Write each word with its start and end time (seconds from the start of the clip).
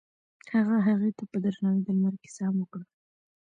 هغه 0.53 0.77
هغې 0.87 1.11
ته 1.17 1.23
په 1.31 1.37
درناوي 1.43 1.81
د 1.83 1.87
لمر 1.95 2.13
کیسه 2.21 2.41
هم 2.47 2.55
وکړه. 2.59 2.85